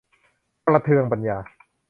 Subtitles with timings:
[0.67, 1.37] ประเทืองปัญญา